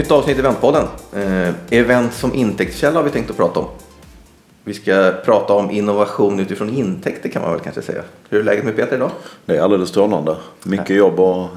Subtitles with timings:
[0.00, 0.86] Nytt avsnitt i Eventpodden.
[1.16, 3.66] Eh, event som intäktskälla har vi tänkt att prata om.
[4.64, 8.02] Vi ska prata om innovation utifrån intäkter kan man väl kanske säga.
[8.28, 9.10] Hur är läget med Peter idag?
[9.46, 10.36] Det är alldeles strålande.
[10.62, 11.48] Mycket jobb och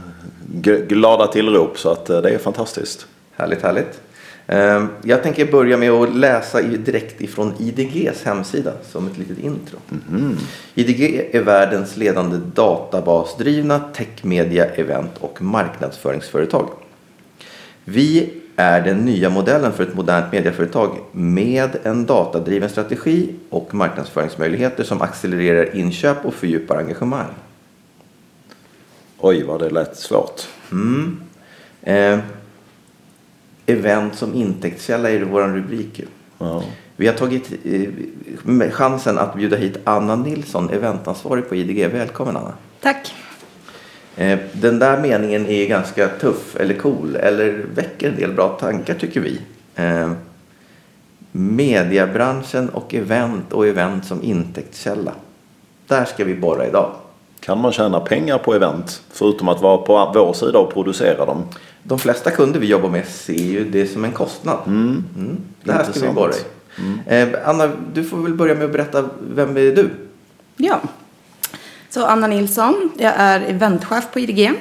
[0.87, 3.05] glada tillrop så att eh, det är fantastiskt.
[3.35, 4.01] Härligt, härligt.
[4.47, 9.77] Eh, jag tänker börja med att läsa direkt ifrån IDGs hemsida som ett litet intro.
[10.75, 16.67] IDG är världens ledande databasdrivna techmedia, event och marknadsföringsföretag.
[17.85, 24.83] Vi är den nya modellen för ett modernt medieföretag med en datadriven strategi och marknadsföringsmöjligheter
[24.83, 27.29] som accelererar inköp och fördjupar engagemang.
[29.17, 30.41] Oj vad det lät svårt.
[31.81, 32.19] Eh,
[33.65, 35.99] event som intäktskälla är vår rubrik.
[35.99, 36.05] ju.
[36.37, 36.63] Ja.
[36.95, 41.91] Vi har tagit eh, chansen att bjuda hit Anna Nilsson, eventansvarig på IDG.
[41.91, 42.53] Välkommen Anna.
[42.81, 43.13] Tack.
[44.17, 48.93] Eh, Den där meningen är ganska tuff eller cool eller väcker en del bra tankar
[48.93, 49.39] tycker vi.
[49.75, 50.11] Eh,
[51.31, 55.11] Mediebranschen och event och event som intäktskälla.
[55.87, 56.91] Där ska vi borra idag.
[57.39, 61.43] Kan man tjäna pengar på event förutom att vara på vår sida och producera dem?
[61.83, 64.57] De flesta kunder vi jobbar med ser ju det som en kostnad.
[64.67, 65.03] Mm.
[65.63, 66.15] Det här ska vi Intressant.
[66.15, 66.31] borra
[67.07, 67.21] i.
[67.21, 69.05] Eh, Anna, du får väl börja med att berätta,
[69.35, 69.89] vem är du?
[70.57, 70.79] Ja.
[71.93, 74.51] Så Anna Nilsson, jag är eventchef på IDG.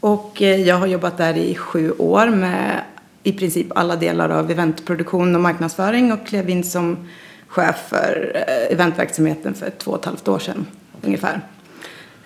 [0.00, 2.80] Och eh, jag har jobbat där i sju år med
[3.22, 7.08] i princip alla delar av eventproduktion och marknadsföring och klev in som
[7.48, 10.66] chef för eh, eventverksamheten för två och ett halvt år sedan
[11.02, 11.40] ungefär.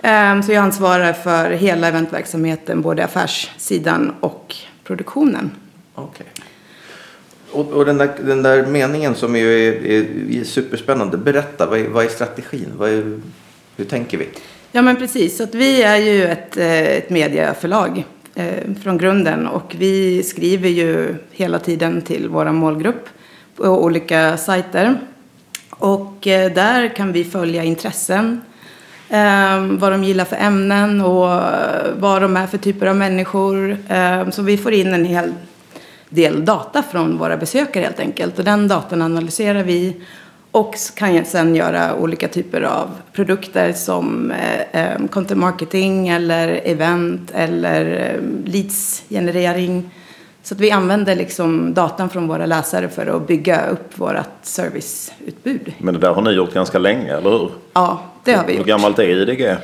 [0.02, 5.50] Ehm, så jag ansvarar för hela eventverksamheten, både affärssidan och produktionen.
[5.94, 6.26] Okay.
[7.52, 11.16] Och, och den, där, den där meningen som är, är, är superspännande.
[11.16, 12.72] Berätta, vad är, vad är strategin?
[12.76, 13.20] Vad är,
[13.76, 14.28] hur tänker vi?
[14.72, 19.46] Ja men precis, så att vi är ju ett, eh, ett medieförlag eh, från grunden
[19.46, 23.08] och vi skriver ju hela tiden till vår målgrupp
[23.56, 24.98] på olika sajter.
[25.70, 28.40] Och eh, där kan vi följa intressen,
[29.08, 33.76] eh, vad de gillar för ämnen och eh, vad de är för typer av människor.
[33.88, 35.32] Eh, så vi får in en hel
[36.08, 38.38] del data från våra besökare helt enkelt.
[38.38, 39.96] Och den datan analyserar vi
[40.56, 47.30] och kan sen göra olika typer av produkter som eh, eh, content marketing eller event
[47.34, 49.90] eller eh, leads-generering.
[50.42, 55.72] Så att vi använder liksom datan från våra läsare för att bygga upp vårt serviceutbud.
[55.78, 57.50] Men det där har ni gjort ganska länge, eller hur?
[57.72, 58.66] Ja, det har vi Hur gjort.
[58.66, 59.56] gammalt är IDG?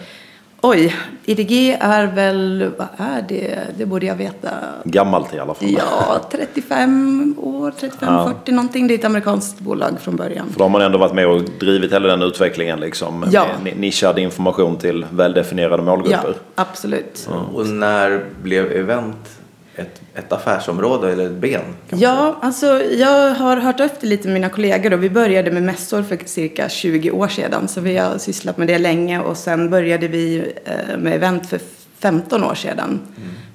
[0.65, 3.59] Oj, IDG är väl, vad är det?
[3.79, 4.49] Det borde jag veta.
[4.85, 5.69] Gammalt i alla fall.
[5.79, 8.87] Ja, 35 år, 35-40 någonting.
[8.87, 10.49] Det är ett amerikanskt bolag från början.
[10.51, 13.25] För då har man ändå varit med och drivit hela den utvecklingen liksom.
[13.33, 13.47] Ja.
[13.65, 16.35] Med ni- nischad information till väldefinierade Ja, målgrupper.
[16.55, 17.29] absolut.
[17.55, 19.29] Och när blev event
[19.77, 21.61] ett, ett affärsområde eller ett ben?
[21.89, 26.03] Ja, alltså jag har hört efter lite med mina kollegor och vi började med mässor
[26.03, 27.69] för cirka 20 år sedan.
[27.69, 31.61] Så vi har sysslat med det länge och sen började vi eh, med event för
[31.99, 33.01] 15 år sedan.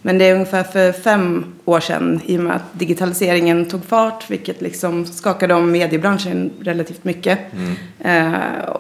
[0.02, 4.30] Men det är ungefär för fem år sedan i och med att digitaliseringen tog fart,
[4.30, 7.40] vilket liksom skakade om mediebranschen relativt mycket.
[8.00, 8.34] Eh,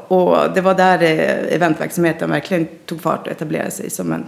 [0.07, 4.25] och det var där eh, eventverksamheten verkligen tog fart och etablerade sig som en,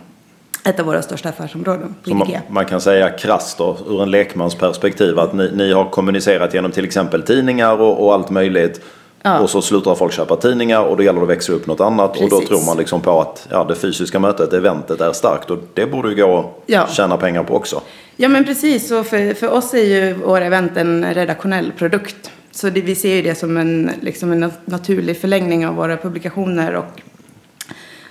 [0.64, 5.20] ett av våra största affärsområden man, man kan säga krasst då, ur en lekmans perspektiv
[5.20, 8.82] att ni, ni har kommunicerat genom till exempel tidningar och, och allt möjligt.
[9.22, 9.40] Ja.
[9.40, 12.18] Och så slutar folk köpa tidningar och då gäller det att växa upp något annat.
[12.18, 12.50] Och då Precis.
[12.50, 15.50] tror man liksom på att ja, det fysiska mötet, eventet är starkt.
[15.52, 16.88] Och det borde ju gå att Ja.
[16.88, 17.82] tjäna pengar på också.
[18.16, 22.32] Ja men precis, och för, för oss är ju våra event en redaktionell produkt.
[22.52, 25.98] Så det, vi ser ju det som en, liksom en nat- naturlig förlängning av våra
[25.98, 27.02] publikationer och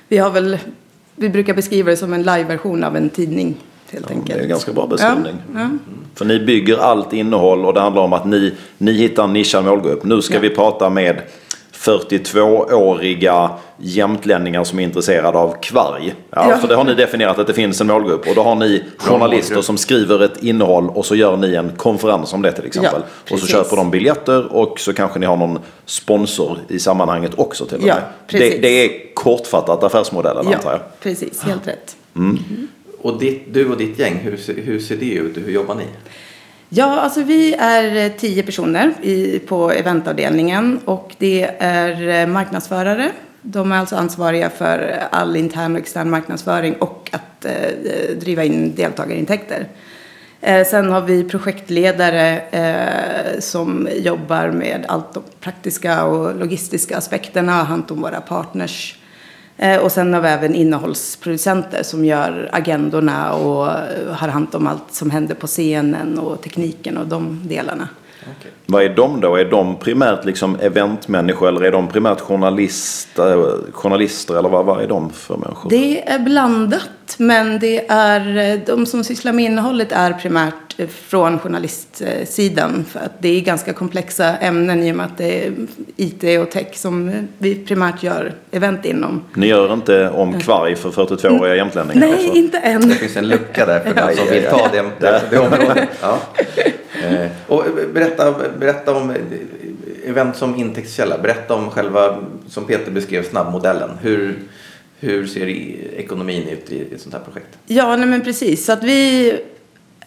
[0.08, 0.58] vi har väl,
[1.18, 3.54] vi brukar beskriva det som en live-version av en tidning
[3.90, 4.34] helt Ja, enkelt.
[4.34, 5.34] det är en ganska bra beskrivning.
[5.54, 5.68] Ja, ja.
[6.14, 9.64] För ni bygger allt innehåll och det handlar om att ni, ni hittar en nischad
[9.64, 10.04] målgrupp.
[10.04, 11.20] Nu ska vi prata med
[11.78, 16.14] 42-åriga jämtlänningar som är intresserade av kvarg.
[16.30, 16.56] Ja, Ja.
[16.58, 18.28] För det har ni definierat att det finns en målgrupp.
[18.28, 22.32] Och då har ni journalister som skriver ett innehåll och så gör ni en konferens
[22.32, 23.02] om det till exempel.
[23.28, 27.32] Ja, och så köper de biljetter och så kanske ni har någon sponsor i sammanhanget
[27.36, 28.02] också till och Ja, med.
[28.26, 28.62] Det, precis.
[28.62, 30.80] det är kortfattat affärsmodellen antar jag.
[30.80, 31.96] Ja, precis, helt rätt.
[33.02, 35.36] Och ditt, du och ditt gäng, hur, ser- hur ser det ut?
[35.36, 35.84] Hur jobbar ni?
[36.70, 43.10] Ja, alltså vi är eh, tio personer i, på eventavdelningen och det är eh, marknadsförare.
[43.42, 48.44] De är alltså ansvariga för all intern och extern marknadsföring och att eh, eh, driva
[48.44, 49.68] in deltagarintäkter.
[50.40, 57.52] Eh, sen har vi projektledare eh, som jobbar med allt de praktiska och logistiska aspekterna,
[57.52, 59.07] har hand om våra partners Eh,
[59.58, 64.66] Eh, och sen har vi även innehållsproducenter som gör agendorna och eh, har hand om
[64.66, 67.88] allt som händer på scenen och tekniken och de delarna.
[68.22, 68.50] Okej.
[68.66, 69.36] Vad är de då?
[69.36, 74.82] Är de primärt liksom eventmänniskor eller är de primärt journalist, eh, journalister eller vad, vad
[74.82, 75.70] är de för människor?
[75.70, 80.86] Det är blandat, men det är, eh, de som sysslar med innehållet är primärt eh,
[80.88, 82.84] från journalistsidan.
[82.88, 85.52] För att det är ganska komplexa ämnen i och med att det är
[85.96, 89.24] IT och tech som vi primärt gör event inom.
[89.34, 92.00] Ni gör inte om kvarg för 42-åriga jämtlänningar?
[92.00, 92.34] Nej, alltså?
[92.34, 92.88] inte än.
[92.88, 95.88] Det finns en lucka där för den som vill ta det, det, det området.
[96.00, 96.18] Ja.
[97.02, 97.64] Eh, Och
[97.94, 99.14] berätta, berätta om
[100.04, 101.18] event som intäktskälla.
[101.18, 102.18] Berätta om själva,
[102.48, 103.90] som Peter beskrev, snabbmodellen.
[104.02, 104.38] Hur,
[105.00, 105.46] hur ser
[105.96, 107.58] ekonomin ut i ett sånt här projekt?
[107.66, 108.64] Ja, nej men precis.
[108.64, 109.30] Så att vi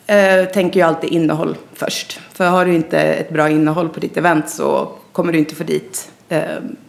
[0.08, 2.20] eh, tänker ju alltid innehåll först.
[2.34, 5.64] För har du inte ett bra innehåll på ditt event så kommer du inte få
[5.64, 6.42] dit eh,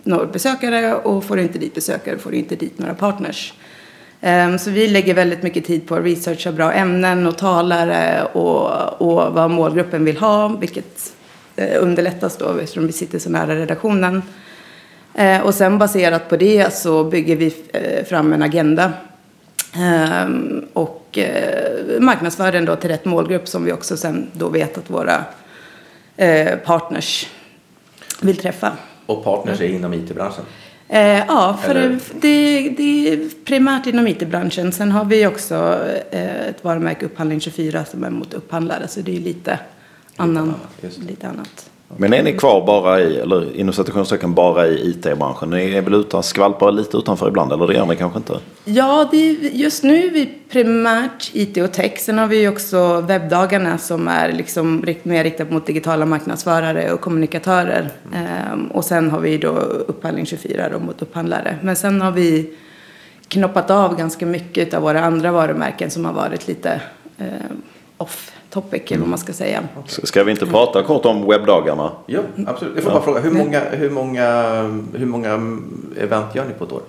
[0.03, 3.55] några besökare och får du inte dit besökare får du inte dit några partners.
[4.25, 9.03] Ehm, så vi lägger väldigt mycket tid på att researcha bra ämnen och talare och,
[9.03, 11.13] och vad målgruppen vill ha, vilket
[11.57, 14.23] eh, underlättas då eftersom vi sitter så nära redaktionen.
[15.15, 18.93] Eh, och sen baserat på det så bygger vi eh, fram en agenda
[19.77, 21.19] ehm, och
[22.01, 25.25] marknadsför den då till rätt målgrupp som vi också sen då vet att våra
[26.65, 27.27] partners
[28.21, 28.73] vill träffa.
[29.07, 30.45] Och partners är inom IT-branschen.
[30.93, 34.73] Eh, ja, för Eller- det, det är primärt inom IT-branschen.
[34.73, 35.81] Sen har vi också
[36.11, 38.89] eh, ett varumärke Upphandling 24 som är mot upphandlare.
[38.89, 39.59] Så det är ju lite,
[40.17, 40.43] annan,
[40.83, 41.71] annat, lite annat.
[41.97, 45.51] Men är ni kvar bara i, eller inom citationstecken bara i IT-branschen?
[45.51, 48.39] Ni är väl utan, skvalpar lite utanför ibland, eller det gör ni kanske inte?
[48.65, 51.99] Ja, det är, just nu är vi primärt IT och tech.
[51.99, 56.93] Sen har vi ju också webbdagarna som är liksom rikt, mer riktat mot digitala marknadsförare
[56.93, 57.91] och kommunikatörer.
[58.15, 59.51] Ehm, och sen har vi då
[59.87, 61.57] Upphandling 24 då mot upphandlare.
[61.63, 62.55] Men sen har vi
[63.29, 66.81] knoppat av ganska mycket av våra andra varumärken som har varit lite
[67.19, 67.27] eh,
[67.97, 69.63] off topic eller vad man ska säga.
[69.87, 71.93] Ska vi inte prata kort om webbdagarna?
[72.07, 72.75] Jo, absolut.
[72.75, 74.63] Jag får bara fråga, hur många, hur, många,
[74.95, 75.33] hur många
[76.01, 76.83] event gör ni på ett år?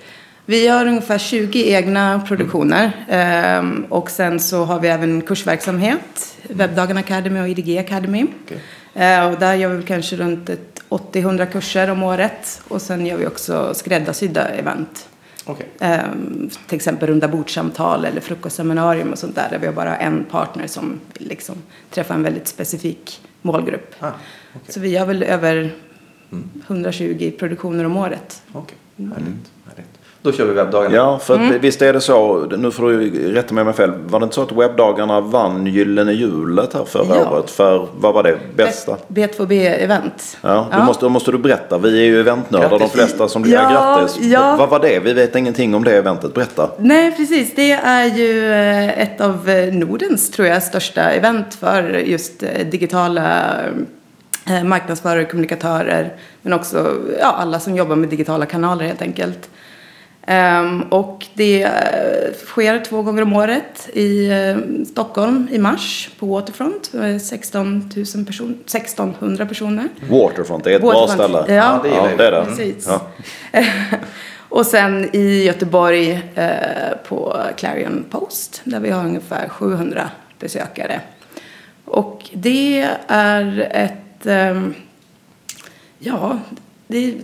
[0.45, 2.92] Vi har ungefär 20 egna produktioner.
[3.10, 6.36] Ehm, och sen så har vi även kursverksamhet.
[6.50, 8.25] Webbdagen Academy och IDG Academy.
[8.45, 8.60] Okej.
[8.94, 12.62] Eh, och där gör vi kanske runt ett 80-100 kurser om året.
[12.68, 15.10] Och sen gör vi också skräddarsydda event.
[15.45, 15.69] Okej.
[15.80, 19.50] Ehm, till exempel runda bordsamtal eller frukostseminarium och sånt där.
[19.50, 21.56] Där vi har bara en partner som liksom
[21.90, 23.95] träffa en väldigt specifik målgrupp.
[24.00, 24.12] Ah,
[24.56, 24.74] okej.
[24.74, 25.72] Så vi gör väl över
[26.68, 28.42] 120 produktioner om året.
[28.54, 30.00] Okej, härligt, härligt.
[30.24, 30.96] Då kör vi webbdagarna.
[30.96, 33.92] Ja, för att, visst är det så, nu får du rätta mig om jag fel,
[34.08, 37.30] var det inte så att webbdagarna vann Gyllene Hjulet här förra Ja.
[37.31, 38.98] året för, vad var det, bästa?
[39.08, 40.38] B2B-event.
[40.42, 41.78] Ja, då, Måste, då måste du berätta.
[41.78, 44.18] Vi är ju eventnördar de flesta som blir Ja, grattis.
[44.22, 44.56] ja.
[44.60, 45.00] Vad var det?
[45.00, 46.34] Vi vet ingenting om det eventet.
[46.34, 46.70] Berätta.
[46.80, 47.56] Nej, precis.
[47.56, 52.50] Det är ju eh, ett av eh, Nordens, tror jag, största event för just eh,
[52.72, 53.56] digitala
[54.64, 59.50] marknadsförare, kommunikatörer, men också ja, alla som jobbar med digitala kanaler helt enkelt.
[60.28, 66.25] Ehm, och det eh, sker två gånger om året i eh, Stockholm i mars på
[66.25, 66.92] Waterfront.
[66.94, 69.90] Eh, 16 000 person 1600 personer.
[70.10, 71.46] Waterfront, det är ett bra Waterfront.
[71.46, 71.56] ställe.
[71.56, 72.46] Ja, det gillar ja, det är det.
[72.46, 72.88] Precis.
[72.88, 73.02] Ja.
[74.50, 81.01] och sen i Göteborg eh, på Clarion Post där vi har ungefär 700 besökare.
[81.86, 84.74] Och det är ett, ehm,
[86.00, 86.39] ja,
[86.88, 87.15] det,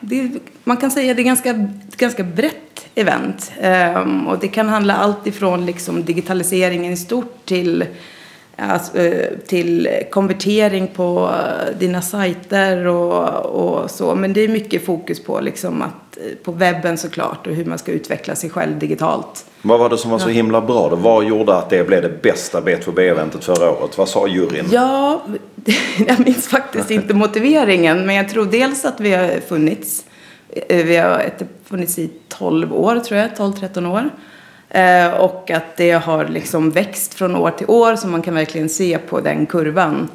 [0.00, 0.30] det,
[0.64, 3.52] man kan säga att det är ganska, ett ganska brett event.
[3.60, 7.84] Ehm, och det kan handla allt ifrån liksom digitaliseringen i stort till
[8.56, 14.14] Alltså, eh, till konvertering på eh, dina sajter och, och så.
[14.14, 17.78] Men det är mycket fokus på, liksom att, eh, på webben såklart och hur man
[17.78, 19.46] ska utveckla sig själv digitalt.
[19.62, 20.96] Vad var det som var så himla bra då?
[20.96, 23.98] Vad gjorde att det blev det bästa B2B-eventet förra året?
[23.98, 24.68] Vad sa juryn?
[24.70, 25.22] Ja,
[26.06, 28.06] jag minns faktiskt inte motiveringen.
[28.06, 30.04] Men jag tror dels att vi har funnits.
[30.68, 31.32] Vi har
[31.64, 34.10] funnits i 12 år tror jag, 12-13 år.
[34.74, 38.68] Eh, Och att det har liksom växt från år till år så man kan verkligen
[38.68, 40.08] se på den kurvan.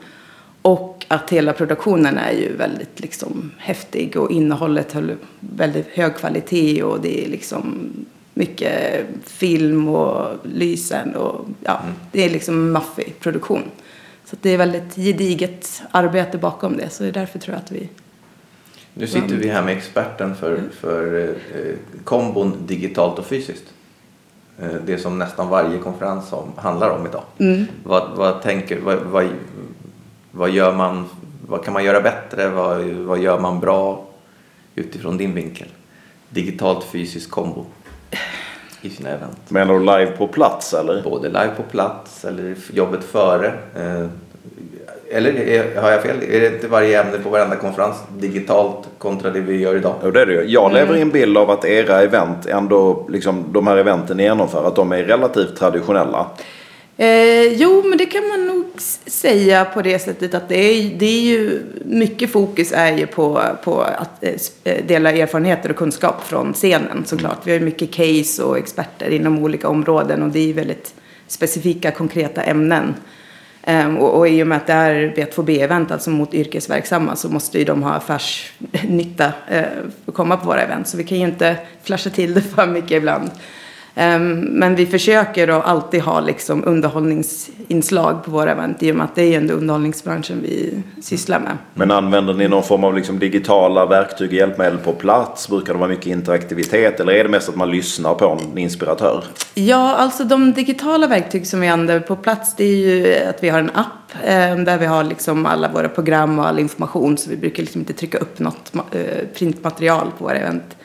[0.62, 6.84] Och att hela produktionen är ju väldigt liksom häftig och innehållet håller väldigt hög kvalitet
[6.84, 7.90] och det är liksom
[8.34, 13.64] mycket film och lysen och ja, det är liksom en maffig produktion.
[14.26, 17.72] Så det är väldigt gediget arbete bakom det så det är därför tror jag att
[17.72, 17.90] vi
[18.94, 23.66] Nu sitter vi här med experten för, för eh, kombon digitalt och fysiskt.
[24.62, 27.24] Eh, det som nästan varje konferens om, handlar om idag.
[27.84, 29.28] Vad, vad, tänker, vad, vad,
[30.32, 31.10] vad, gör man,
[31.48, 32.50] vad kan man göra bättre?
[32.50, 34.06] Vad, vad gör man bra
[34.76, 35.68] utifrån din vinkel?
[36.30, 37.66] digitalt fysiskt kombo
[38.82, 39.50] i sina event.
[39.50, 41.04] Menar du live på plats eller?
[41.04, 43.54] Både live på plats eller jobbet före.
[45.12, 46.16] Eller är- har jag fel?
[46.32, 49.96] Är det inte varje ämne på varenda konferens digitalt kontra det vi gör idag?
[50.04, 50.44] Jo, det är det ju.
[50.48, 54.24] Jag lever i en bild av att era event, ändå liksom de här eventen ni
[54.24, 56.26] genomför, att de är relativt traditionella.
[56.98, 58.66] Eh, jo, men det kan man nog
[59.06, 63.42] säga på det sättet att det är, det är ju mycket fokus är ju på,
[63.64, 67.38] på att eh, eh, dela erfarenheter och kunskap från scenen såklart.
[67.44, 70.94] Vi har ju mycket case och experter inom olika områden och det är ju väldigt
[71.28, 72.94] specifika konkreta ämnen.
[73.70, 77.60] Ehm, och, och i och med att det är B2B-event, alltså mot yrkesverksamma, så måste
[77.60, 79.64] ju de ha affärsnytta eh,
[80.06, 80.88] för att komma på våra event.
[80.88, 83.32] Så vi kan ju inte flasha till det för mycket ibland.
[83.96, 89.06] Ehm, men vi försöker att alltid ha liksom underhållningsinslag på våra event i och med
[89.06, 91.58] att det är ändå underhållningsbranschen vi sysslar med.
[91.74, 95.50] Men använder ni någon form av liksom digitala verktyg och hjälpmedel på plats?
[95.50, 99.24] Brukar det vara mycket interaktivitet eller är det mest att man lyssnar på en inspiratör?
[99.54, 103.50] Ja, alltså de digitala verktyg som vi använder på plats det är ju att vi
[103.50, 107.30] har en app eh, där vi har liksom alla våra program och all information så
[107.30, 110.76] vi brukar liksom inte trycka upp något eh, printmaterial på våra event.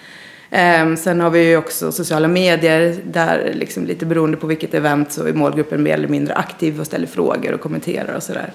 [0.55, 5.13] Eh, sen har vi ju också sociala medier där liksom lite beroende på vilket event
[5.13, 8.53] så är målgruppen mer eller mindre aktiv och ställer frågor och kommenterar och sådär.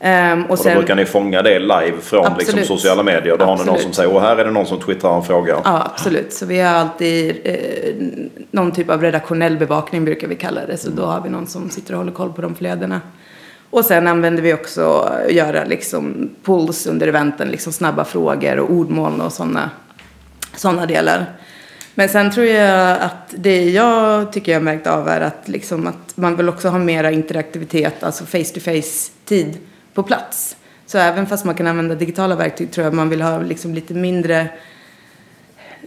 [0.00, 3.36] Eh, och Och då brukar ni fånga det live från liksom, sociala medier.
[3.36, 5.56] Då har ni någon som säger åh här är det någon som twittrar en fråga.
[5.64, 6.32] Ja, absolut.
[6.32, 7.94] Så vi har alltid eh,
[8.50, 10.76] någon typ av redaktionell bevakning brukar vi kalla det.
[10.76, 13.00] Så då har vi någon som sitter och håller koll på de flödena.
[13.70, 18.70] Och sen använder vi också att göra liksom pulls under eventen, liksom snabba frågor och
[18.70, 19.70] ordmoln och sådana
[20.56, 21.26] sådana delar.
[21.94, 26.16] Men sen tror jag att det jag tycker jag märkt av är att, liksom att
[26.16, 29.58] man vill också ha mera interaktivitet, alltså face to face tid
[29.94, 30.56] på plats.
[30.86, 33.94] Så även fast man kan använda digitala verktyg tror jag man vill ha liksom lite
[33.94, 34.48] mindre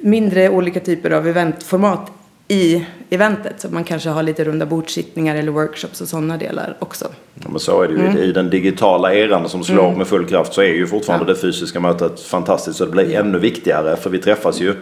[0.01, 2.12] mindre olika typer av eventformat
[2.48, 3.62] i eventet.
[3.62, 7.06] Så man kanske har lite runda bordsittningar eller workshops och sådana delar också.
[7.34, 8.00] Ja, men så är det ju.
[8.00, 8.18] Mm.
[8.18, 11.80] I den digitala eran som slår med full kraft så är ju fortfarande det fysiska
[11.80, 12.78] mötet fantastiskt.
[12.78, 14.76] Så det blir ännu viktigare för vi träffas ju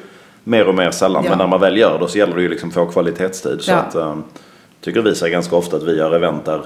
[0.44, 1.24] mer och mer sällan.
[1.24, 1.30] Ja.
[1.30, 3.58] Men när man väl gör det så gäller det ju liksom att få kvalitetstid.
[3.62, 3.78] Så Ja.
[3.78, 4.24] att, um,
[4.82, 6.62] tycker vi säger ganska ofta att vi gör event där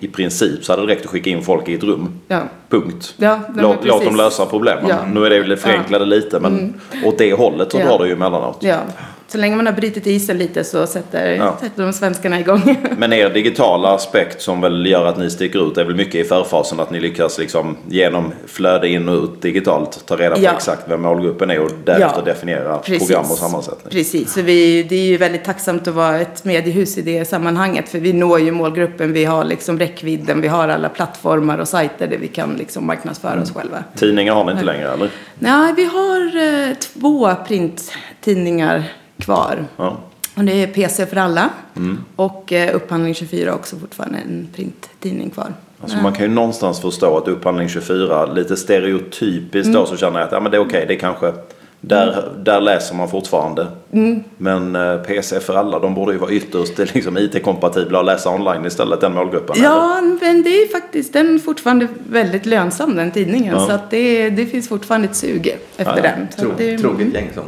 [0.00, 2.20] i princip så hade det räckt att skicka in folk i ett rum.
[2.28, 2.40] Ja.
[2.68, 3.14] Punkt.
[3.16, 4.84] Ja, låt, låt dem lösa problemen.
[4.88, 4.98] Ja.
[4.98, 5.10] Mm.
[5.14, 7.86] Nu är det väl förenklade lite men åt det hållet så Ja.
[7.86, 8.58] drar det ju emellanåt.
[8.60, 8.78] Ja,
[9.28, 11.56] så länge man har brutit isen lite så sätter, Ja.
[11.60, 12.76] sätter de svenskarna igång.
[12.98, 16.24] Men er digitala aspekt som väl gör att ni sticker ut är väl mycket i
[16.24, 20.52] förfasen att ni lyckas liksom genom flöde in och ut digitalt ta reda på Ja.
[20.56, 22.24] exakt vem målgruppen är och därefter Ja.
[22.24, 23.08] definiera Precis.
[23.08, 23.90] program och sammansättning.
[23.92, 27.88] Precis, så vi, det är ju väldigt tacksamt att vara ett mediehus i det sammanhanget.
[27.88, 32.06] För vi når ju målgruppen, vi har liksom räckvidden, vi har alla plattformar och sajter
[32.06, 33.84] där vi kan liksom marknadsföra oss själva.
[33.96, 35.10] Tidningar har ni inte längre eller?
[35.38, 36.36] Nej, vi har
[36.68, 38.84] eh, två printtidningar
[39.18, 39.64] kvar.
[39.76, 39.96] Ja.
[40.34, 41.50] Och det är PC för alla.
[41.76, 41.98] Mm.
[42.16, 45.52] Och eh, Upphandling 24 har också fortfarande en printtidning kvar.
[45.82, 49.72] Alltså man kan ju någonstans förstå att Upphandling 24, lite stereotypiskt Mm.
[49.80, 51.32] då så känner jag att ja, men det är okej, det är kanske
[51.80, 53.66] där, där läser man fortfarande.
[53.92, 54.24] Mm.
[54.36, 58.66] Men eh, PC för alla, de borde ju vara ytterst liksom, IT-kompatibla och läsa online
[58.66, 59.56] istället, den målgruppen.
[59.56, 59.64] eller?
[59.68, 63.54] Ja, men det är faktiskt den är fortfarande väldigt lönsam den tidningen.
[63.54, 63.66] Ja.
[63.66, 66.02] Så att det, det finns fortfarande ett sug efter Ja, ja.
[66.02, 66.28] den.
[66.36, 67.44] Tro, det, troget gäng som,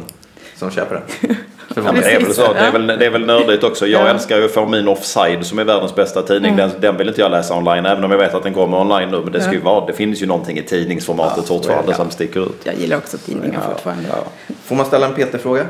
[0.55, 1.35] som köper den.
[1.75, 2.53] Ja, det är väl Precis, så.
[2.53, 2.71] Det är ja.
[2.71, 3.87] väl, det är väl nördigt också.
[3.87, 4.03] Jag Ja.
[4.03, 4.15] Mm.
[4.15, 6.55] älskar ju att få min offside som är världens bästa tidning.
[6.55, 9.09] Den, den vill inte jag läsa online även om jag vet att den kommer online
[9.11, 9.21] nu.
[9.23, 11.97] Men det, ska ju vara, det finns ju någonting i tidningsformatet Ja, fortfarande Ja.
[11.97, 12.59] som sticker ut.
[12.63, 14.03] Jag gillar också tidningar fortfarande.
[14.09, 14.23] Ja.
[14.65, 15.65] Får man ställa en Peter-fråga?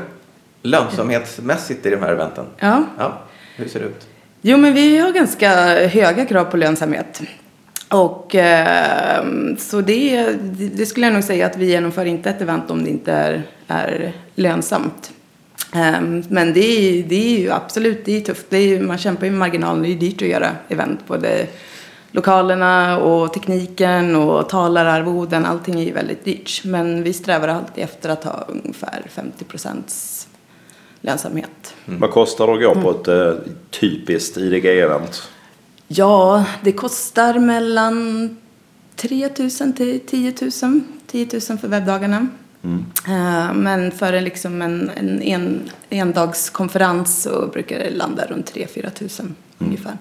[0.62, 2.44] Lönsamhetsmässigt i de här eventen?
[2.58, 2.82] Ja.
[2.98, 3.18] Ja,
[3.56, 4.06] hur ser det ut?
[4.42, 5.48] Jo, men vi har ganska
[5.88, 7.20] höga krav på lönsamhet.
[7.88, 9.24] Och eh,
[9.58, 10.26] så det,
[10.74, 13.42] det skulle jag nog säga att vi genomför inte ett event om det inte är,
[13.68, 15.10] är lönsamt.
[15.74, 18.46] Eh, men det är, det är ju absolut det är tufft.
[18.48, 19.82] Det är, ju- man kämpar ju med marginalen.
[19.82, 21.00] Det är dyrt att göra event.
[21.06, 21.46] Både
[22.12, 25.44] lokalerna och tekniken och talararvoden.
[25.46, 26.64] Allting är ju väldigt dyrt.
[26.64, 30.28] Men vi strävar alltid efter att ha ungefär 50 procents
[31.00, 31.74] lönsamhet.
[31.84, 33.32] Vad kostar det att gå på ett eh,
[33.70, 35.22] typiskt IDG-event?
[35.88, 38.36] Ja, det kostar mellan
[38.96, 40.80] 3 000 till 10 000.
[41.06, 42.26] 10 000 för webbdagarna.
[42.64, 49.22] Eh, Men för en, liksom en, en, en endagskonferens så brukar det landa runt 3-4
[49.22, 49.96] 000 ungefär.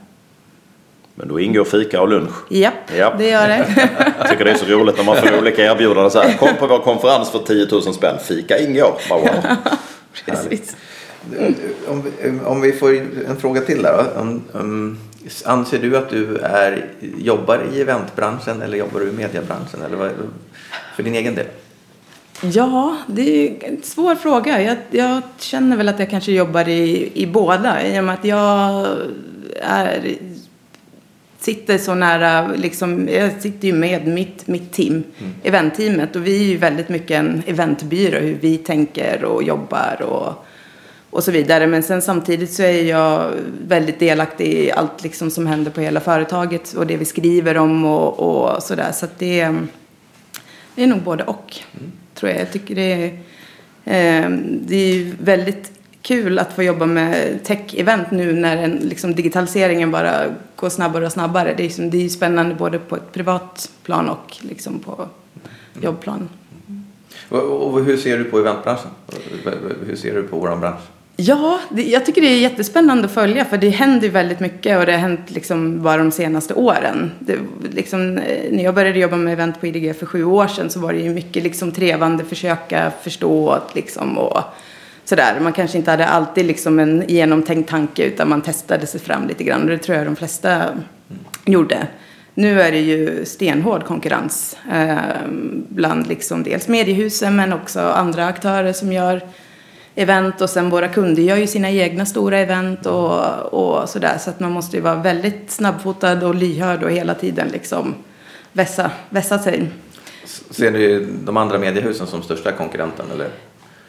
[1.16, 2.36] Men då ingår fika och lunch.
[2.50, 3.18] Japp, Japp.
[3.18, 3.90] det gör det.
[4.20, 6.12] Jag tycker det är så roligt när man får olika erbjudanden.
[6.12, 8.18] Så här, Kom på vår konferens för 10 000 spänn.
[8.24, 8.94] Fika ingår.
[9.10, 9.30] Bara, wow.
[10.26, 10.76] Precis.
[11.88, 12.96] Om vi, om vi får
[13.28, 14.20] en fråga till där då.
[14.22, 14.98] Om, om,
[15.46, 16.86] anser du att du är,
[17.18, 19.82] jobbar i eventbranschen eller jobbar du i mediebranschen?
[19.86, 20.12] Eller vad,
[20.96, 21.46] för din egen del?
[22.42, 24.62] Ja, det är en svår fråga.
[24.62, 27.88] Jag, jag känner väl att jag kanske jobbar i, i båda.
[27.88, 28.88] I och med att jag
[29.62, 30.16] är,
[31.40, 35.34] sitter så nära, liksom, jag sitter ju med mitt, mitt team, mm.
[35.44, 36.16] eventteamet.
[36.16, 40.46] Och vi är ju väldigt mycket en eventbyrå, hur vi tänker och jobbar och,
[41.10, 41.68] och så vidare.
[41.68, 43.32] Men sen samtidigt så är jag
[43.68, 47.86] väldigt delaktig i allt liksom som händer på hela företaget och det vi skriver om
[47.86, 48.92] och, och sådär.
[48.92, 49.56] Så att det,
[50.80, 51.56] det är nog både och.
[51.80, 52.42] Mm tror jag.
[52.42, 53.06] Jag tycker det är,
[53.84, 55.72] eh, det är väldigt
[56.02, 61.12] kul att få jobba med tech-event nu när en, liksom, digitaliseringen bara går snabbare och
[61.12, 61.54] snabbare.
[61.58, 65.08] Det är, liksom, det är spännande både på ett privat plan och liksom, på
[65.82, 66.30] jobbplan.
[66.68, 66.84] Mm.
[67.50, 68.92] Och hur ser du på eventbranschen?
[69.86, 70.82] Hur ser du på vår bransch?
[71.22, 74.86] Ja, det, jag tycker det är jättespännande att följa för det händer väldigt mycket och
[74.86, 77.12] det har hänt liksom bara de senaste åren.
[77.20, 77.38] Det,
[77.72, 80.80] liksom, eh, när jag började jobba med event på IDG för sju år sedan så
[80.80, 84.44] var det ju mycket liksom trevande, försöka förstå liksom, och
[85.06, 85.40] sådär.
[85.40, 89.44] Man kanske inte hade alltid liksom en genomtänkt tanke utan man testade sig fram lite
[89.44, 90.84] grann och det tror jag de flesta mm.
[91.46, 91.88] gjorde.
[92.34, 94.98] Nu är det ju stenhård konkurrens eh,
[95.70, 99.22] bland liksom dels mediehusen men också andra aktörer som gör
[100.00, 104.18] event och sen våra kunder gör ju sina egna stora event och, och sådär.
[104.20, 107.96] Så att man måste ju vara väldigt snabbfotad och lyhörd och hela tiden liksom
[108.54, 109.68] vässa, vässa sig.
[110.50, 113.30] Ser du de andra mediehusen som största konkurrenten eller?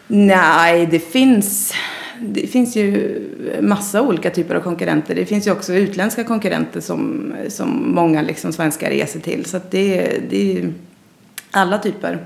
[0.06, 1.74] Nej, det finns,
[2.20, 3.20] det finns ju
[3.60, 5.14] massa olika typer av konkurrenter.
[5.14, 9.44] Det finns ju också utländska konkurrenter som, som många liksom svenskar reser till.
[9.44, 10.72] Så att det, det är
[11.50, 12.18] alla typer.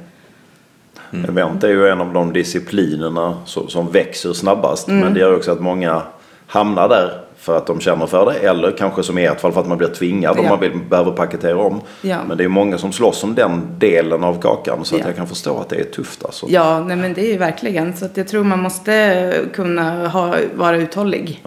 [1.14, 1.30] Mm.
[1.30, 4.88] Event är ju en av de disciplinerna som, växer snabbast.
[4.88, 5.00] Mm.
[5.00, 6.02] Men det gör också att många
[6.46, 8.48] hamnar där för att de känner för det.
[8.48, 10.40] Eller kanske som i ert fall för att man blir tvingad ja.
[10.40, 11.80] om man vill, behöver paketera om.
[12.02, 12.18] Ja.
[12.28, 14.84] Men det är många som slåss om den delen av kakan.
[14.84, 15.00] Så ja.
[15.00, 16.24] att jag kan förstå att det är tufft.
[16.24, 16.46] Alltså.
[16.48, 17.96] Ja, nej, men det är ju verkligen.
[17.96, 21.44] Så att jag tror man måste kunna ha, vara uthållig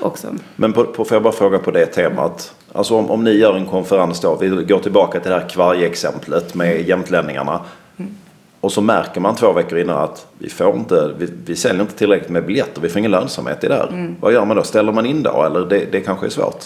[0.00, 0.28] också.
[0.56, 2.54] Men på, på, får jag bara fråga på det temat.
[2.72, 4.36] Alltså om, om ni gör en konferens då.
[4.40, 7.60] Vi går tillbaka till det här kvarg-exemplet med jämtlänningarna.
[8.60, 11.94] Och så märker man två veckor innan att vi, får inte, vi, vi säljer inte
[11.94, 12.80] tillräckligt med biljetter.
[12.80, 13.88] Vi får ingen lönsamhet i det här.
[13.88, 14.16] Mm.
[14.20, 14.62] Vad gör man då?
[14.62, 15.42] Ställer man in då?
[15.42, 16.64] Eller det, det kanske är svårt?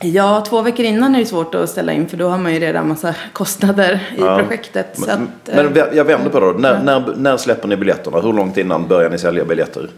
[0.00, 2.60] Ja, två veckor innan är det svårt att ställa in för då har man ju
[2.60, 4.38] redan massa kostnader i ja.
[4.38, 4.98] projektet.
[5.06, 6.52] Men, att, men jag vänder på det då.
[6.52, 6.82] När, ja.
[6.82, 8.20] när, när släpper ni biljetterna?
[8.20, 9.88] Hur långt innan börjar ni sälja biljetter?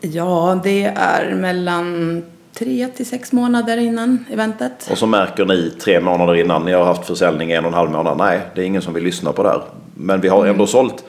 [0.00, 2.22] Ja, det är mellan
[2.58, 4.88] tre till sex månader innan eventet.
[4.90, 7.90] Och så märker ni tre månader innan ni har haft försäljning en och en halv
[7.90, 8.18] månad.
[8.18, 9.62] Nej, det är ingen som vill lyssna på det här.
[10.00, 10.66] Men vi har ändå mm.
[10.66, 11.04] sålt.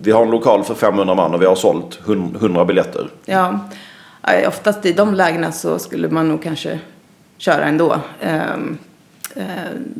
[0.00, 3.08] Vi har en lokal för 500 man och vi har sålt 100 biljetter.
[3.24, 3.60] Ja,
[4.48, 6.78] oftast i de lägena så skulle man nog kanske
[7.38, 8.00] köra ändå.
[8.54, 8.78] Um,
[9.36, 9.42] uh,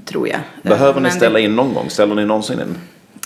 [0.05, 0.41] tror jag.
[0.63, 1.91] Behöver ni ställa in någon gång?
[1.91, 2.79] Ställer ni någonsin in?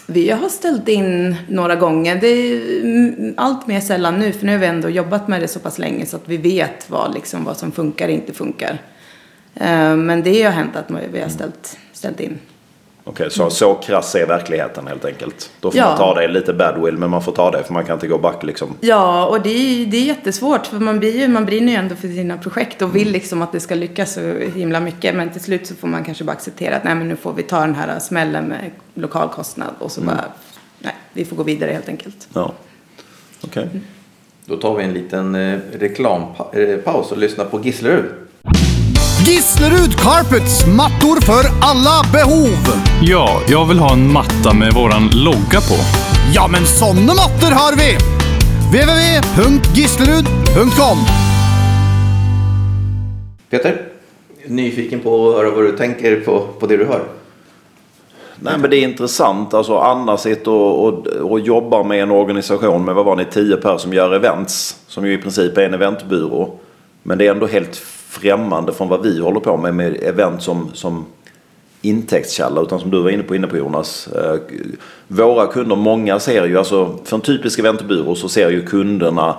[0.07, 2.17] Vi har ställt in några gånger.
[2.21, 5.61] Det är allt mer sällan nu, för nu har vi ändå jobbat med det så
[5.61, 8.79] pass länge så att vi vet vad, liksom, vad som funkar och inte funkar.
[9.61, 12.39] Uh, men det har hänt att vi har ställt, ställt in.
[13.11, 15.51] Okej, så, så krass är verkligheten helt enkelt.
[15.61, 15.85] Då får ja.
[15.85, 18.19] man ta det lite badwill men man får ta det för man kan inte gå
[18.19, 18.77] back liksom.
[18.81, 21.95] Ja, och det är, det är jättesvårt för man, blir ju, man brinner ju ändå
[21.95, 23.13] för sina projekt och vill mm.
[23.13, 24.21] liksom att det ska lyckas så
[24.55, 25.15] himla mycket.
[25.15, 27.43] Men till slut så får man kanske bara acceptera att nej men nu får vi
[27.43, 30.15] ta den här smällen med lokalkostnad och så mm.
[30.15, 30.25] bara,
[30.79, 32.29] nej, vi får gå vidare helt enkelt.
[32.33, 32.53] Ja,
[33.41, 33.49] okej.
[33.49, 33.63] Okay.
[33.63, 33.85] Mm.
[34.45, 38.05] Då tar vi en liten eh, reklampaus och lyssnar på Gislerud.
[39.27, 42.57] Gislerud Carpets, mattor för alla behov.
[43.03, 45.75] Ja, jag vill ha en matta med våran logga på.
[46.35, 47.97] Ja, men såna mattor har vi!
[48.73, 50.99] www.gislerud.com
[53.51, 53.89] Peter,
[54.47, 57.03] nyfiken på att höra vad du tänker på, på det du hör?
[58.43, 59.55] Nej men det är intressant.
[59.55, 63.57] Alltså Anna sitter och, och, och jobbar med en organisation med vad var ni, tio
[63.57, 64.77] per som gör events.
[64.87, 66.59] Som ju i princip är en eventbyrå.
[67.03, 70.71] Men det är ändå helt främmande från vad vi håller på med med event som,
[70.75, 71.07] som
[71.83, 74.09] intäktskälla utan som du var inne på, inne på Jonas.
[74.09, 74.37] Eh,
[75.09, 79.37] våra kunder, många ser ju, alltså för en typisk eventbyrå så ser ju kunderna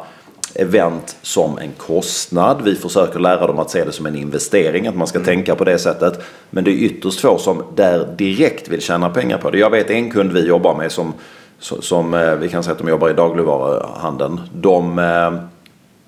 [0.55, 2.61] event som en kostnad.
[2.63, 5.25] Vi försöker lära dem att se det som en investering, att man ska mm.
[5.25, 6.23] tänka på det sättet.
[6.49, 9.57] Men det är ytterst få som där direkt vill tjäna pengar på det.
[9.57, 11.13] Jag vet en kund vi jobbar med som,
[11.59, 14.39] som eh, vi kan säga att de jobbar i dagligvaruhandeln.
[14.53, 15.31] De eh,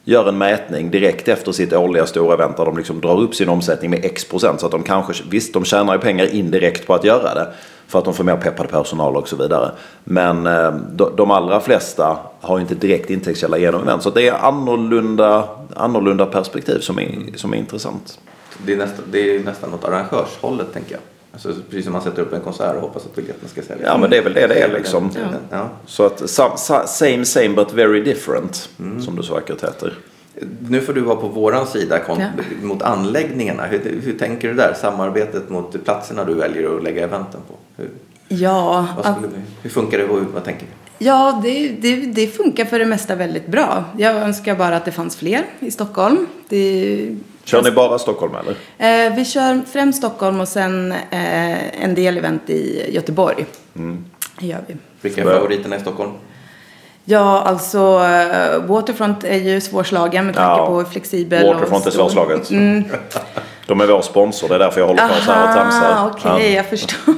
[0.04, 3.50] gör en mätning direkt efter sitt årliga stora event där de liksom drar upp sin
[3.50, 4.60] omsättning med x procent.
[4.60, 7.48] Så att de kanske, visst de tjänar ju pengar indirekt på att göra det.
[7.88, 9.72] För att de får mer peppad personal och så vidare.
[10.04, 10.74] Men eh,
[11.16, 14.04] de allra flesta har inte direkt intäktskälla genom event.
[14.04, 18.20] Så det är annorlunda, annorlunda perspektiv som är, som är intressant.
[18.66, 21.02] Det är, nästan, det är nästan åt arrangörshållet tänker jag.
[21.34, 23.86] Alltså, precis som man sätter upp en konsert och hoppas att biljetterna ska sälja.
[23.86, 25.10] Ja men det är väl det det är liksom.
[25.50, 25.70] Ja.
[25.86, 28.70] Så att sa- sa- same same but very different.
[29.06, 29.94] Som det så vackert heter.
[30.70, 32.18] Nu får du vara på våran sida Ja.
[32.62, 33.66] mot anläggningarna.
[33.66, 34.74] Hur, hur tänker du där?
[34.82, 37.54] Samarbetet mot platserna du väljer att lägga eventen på.
[37.82, 37.90] Hur,
[38.28, 41.06] Ja, vad skulle, vi- hur funkar det och hur- vad tänker du?
[41.06, 43.84] Ja, det, det, det funkar för det mesta väldigt bra.
[43.98, 46.26] Jag önskar bara att det fanns fler i Stockholm.
[46.50, 49.08] Det, Kör ni bara Stockholm eller?
[49.08, 53.46] eh, vi kör främst Stockholm och sen eh, en del event i Göteborg.
[54.40, 54.76] Det gör vi.
[55.02, 56.12] Vilka är favoriterna i Stockholm?
[57.06, 60.66] Ja, alltså eh, Waterfront är ju svårslagen med tanke Ja.
[60.68, 62.50] på hur flexibel och Waterfront är stor- svårslaget.
[63.68, 64.50] De är vår sponsor.
[64.50, 66.12] Det är därför jag håller på så här och tramsar.
[66.12, 66.56] Okej, Ja.
[66.58, 67.14] jag förstår.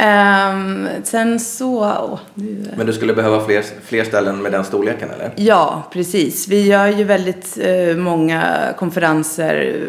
[0.00, 1.78] Ehm, sen så...
[1.80, 5.32] åh, nu, Men du skulle behöva fler, fler ställen med den storleken eller?
[5.36, 6.48] Ja, precis.
[6.48, 9.84] Vi gör ju väldigt eh, många konferenser,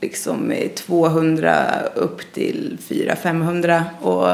[0.00, 3.82] liksom med 200 upp till 400-500.
[4.00, 4.28] Och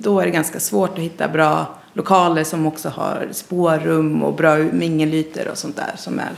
[0.00, 4.56] då är det ganska svårt att hitta bra lokaler som också har spårrum och bra
[4.56, 6.30] mingelytor och sånt där som är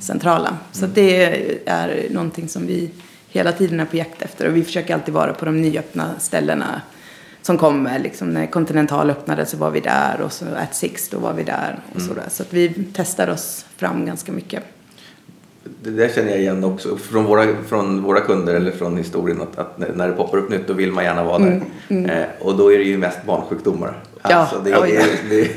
[0.00, 0.56] centrala.
[0.72, 2.90] Så att det är någonting som vi
[3.28, 6.82] hela tiden är på jakt efter och vi försöker alltid vara på de nyöppna ställena
[7.48, 7.98] som kommer.
[7.98, 11.42] Liksom när Continental öppnade så var vi där och så At Six då var vi
[11.42, 11.78] där.
[11.94, 12.24] Och så, där.
[12.28, 14.62] så att vi testar oss fram ganska mycket.
[15.82, 19.58] Det där känner jag igen också från våra, från våra kunder eller från historien att,
[19.58, 21.62] att när det poppar upp nytt då vill man gärna vara där.
[21.88, 24.02] Eh, och då är det ju mest barnsjukdomar.
[24.22, 25.02] Ja, det, oj, ja.
[25.28, 25.48] det, det,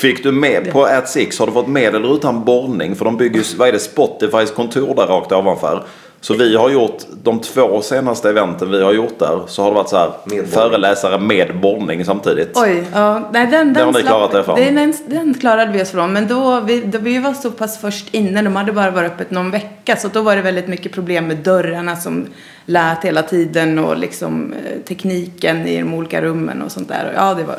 [0.00, 1.38] Fick du med på At Six?
[1.38, 2.94] Har du fått med eller utan borrning?
[2.94, 5.86] För de bygger ju, vad är det, Spotifys kontor där rakt ovanför.
[6.20, 9.74] Så vi har gjort, de två senaste eventen vi har gjort där så har det
[9.74, 12.50] varit så här Med föreläsare med borrning samtidigt.
[12.54, 14.56] Oj, ja, nej, den, har den, ni klarat er från.
[14.56, 16.12] Den, den, den klarade vi oss från.
[16.12, 18.42] Men då vi, då vi var så pass först inne.
[18.42, 19.79] De hade bara varit öppet någon vecka.
[19.96, 22.26] Så då var det väldigt mycket problem med dörrarna som
[22.66, 23.78] lät hela tiden.
[23.78, 27.06] Och liksom eh, tekniken i de olika rummen och sånt där.
[27.06, 27.56] Och ja, det var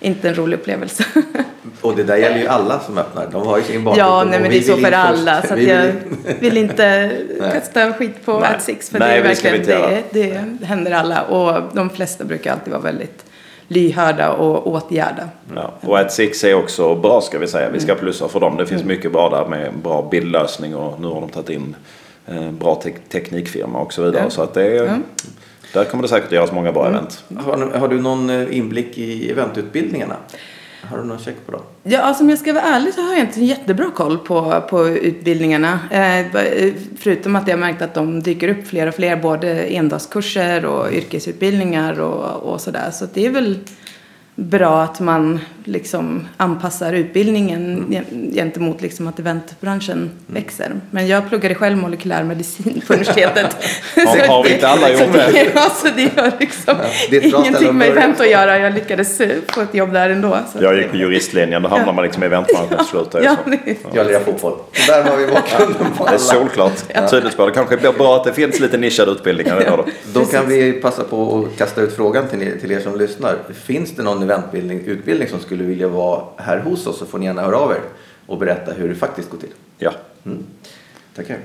[0.00, 1.04] inte en rolig upplevelse.
[1.80, 3.28] och det där gäller ju alla som öppnar.
[3.32, 4.08] De har ju sin barnsjukdom.
[4.08, 5.42] ja, och nej, men det är så för alla.
[5.42, 5.92] Så Vi jag
[6.40, 7.10] vill inte
[7.52, 8.54] kasta skit på Nej.
[8.54, 8.90] At Six.
[8.90, 11.22] För Nej, det är verkligen, det, det händer alla.
[11.22, 13.24] Och de flesta brukar alltid vara väldigt
[13.74, 15.28] lyhörda och åtgärda.
[15.54, 15.70] Ja.
[15.80, 17.64] Och At Six är också bra ska vi säga.
[17.64, 17.80] Vi Mm.
[17.80, 18.56] ska plussa för dem.
[18.56, 21.76] Det finns mycket bra där med bra bildlösning och nu har de tagit in
[22.26, 24.22] eh, bra tek- teknikfirma och så vidare.
[24.24, 24.30] Ja.
[24.30, 24.98] Så att det är,
[25.74, 27.24] där kommer det säkert göras många bra event.
[27.38, 30.16] Har, har du någon eh, inblick i eventutbildningarna?
[30.90, 31.60] Har du någon check på dem?
[31.82, 34.88] Ja, alltså, om jag ska vara ärlig så har jag inte jättebra koll på, på
[34.88, 35.78] utbildningarna.
[35.90, 36.26] Eh,
[36.98, 40.92] förutom att jag har märkt att de dyker upp fler och fler, både endagskurser och
[40.92, 42.90] yrkesutbildningar och, och sådär.
[42.90, 43.58] Så det är väl
[44.34, 50.72] bra att man liksom anpassar utbildningen gen- gentemot liksom att eventbranschen växer.
[50.90, 53.56] Men jag pluggade själv molekylär medicin på universitetet.
[53.96, 55.30] Har- Så har vi inte alla gjort det?
[55.32, 55.50] det?
[55.54, 58.58] Ja, så det liksom är ett bra ställe ingenting med event att göra.
[58.58, 60.38] Jag lyckades eh, få ett jobb där ändå.
[60.52, 61.62] Så Jag gick på juristlinjen.
[61.62, 63.14] Då hamnar man liksom i eventbranschen till slut.
[63.14, 63.36] Är Ja,
[63.94, 64.58] Jag lirar fotboll.
[64.86, 67.10] Där har vi bakgrunden på Det är solklart.
[67.10, 67.46] Tydligt spår.
[67.46, 70.20] Det kanske blir bra att det finns lite nischade utbildningar idag då.
[70.20, 73.36] Då kan vi passa på att kasta ut frågan till er, till er som lyssnar.
[73.64, 77.26] Finns det någon eventutbildning utbildning som skulle vilja vara här hos oss så får ni
[77.26, 77.80] gärna höra av er
[78.26, 79.52] och berätta hur det faktiskt går till.
[79.78, 79.92] Ja.
[80.26, 80.44] Mm.
[81.16, 81.38] Tackar.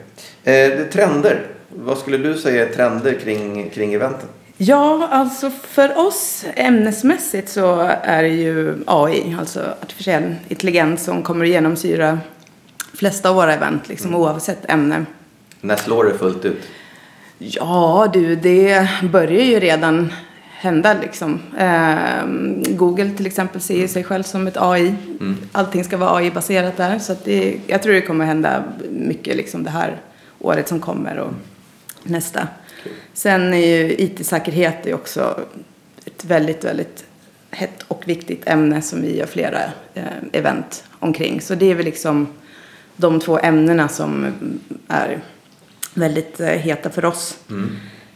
[0.43, 1.47] Eh, trender.
[1.69, 4.27] Vad skulle du säga är trender kring, kring eventen?
[4.57, 11.45] Ja, alltså för oss ämnesmässigt så är det ju AI, alltså artificiell intelligens, som kommer
[11.45, 12.19] att genomsyra
[12.93, 15.05] flesta av våra event, liksom oavsett ämne.
[15.61, 16.61] När slår det fullt ut?
[17.37, 20.13] Ja, du, det börjar ju redan
[20.65, 21.39] hända liksom.
[21.57, 24.95] Ehm, Google till exempel ser ju sig själv som ett AI.
[25.51, 26.99] Allting ska vara AI-baserat där.
[26.99, 30.01] Så det, jag tror det kommer hända mycket liksom det här
[30.39, 31.33] året som kommer och
[32.03, 32.47] nästa.
[33.13, 35.39] Sen är ju IT-säkerhet är också
[36.05, 37.05] ett väldigt, väldigt
[37.51, 39.61] hett och viktigt ämne som vi gör flera
[39.93, 41.41] eh, event omkring.
[41.41, 42.27] Så det är väl liksom
[42.95, 44.33] de två ämnena som
[44.87, 45.19] är
[45.93, 47.37] väldigt eh, heta för oss.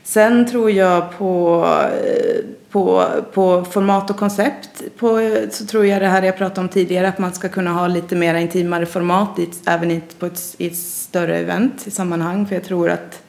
[0.03, 1.63] Sen tror jag på,
[2.05, 4.69] eh, på, på format och koncept.
[4.97, 7.71] På, eh, så tror jag det här jag pratade om tidigare, att man ska kunna
[7.71, 11.87] ha lite mer intimare format i, även i, ett- på ett, i ett större event
[11.87, 12.45] i sammanhang.
[12.47, 13.21] För jag tror att